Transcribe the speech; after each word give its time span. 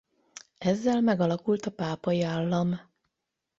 Ezzel 0.57 1.01
megalakult 1.01 1.65
a 1.65 1.71
Pápai 1.71 2.21
Állam. 2.23 2.81